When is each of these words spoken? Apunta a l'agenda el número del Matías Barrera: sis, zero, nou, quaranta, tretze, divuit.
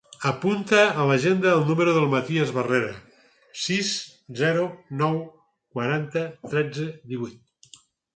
Apunta 0.27 0.77
a 1.01 1.03
l'agenda 1.09 1.49
el 1.57 1.59
número 1.65 1.91
del 1.97 2.07
Matías 2.13 2.53
Barrera: 2.55 2.95
sis, 3.65 3.91
zero, 4.39 4.63
nou, 5.03 5.19
quaranta, 5.77 6.25
tretze, 6.55 6.87
divuit. 7.13 7.77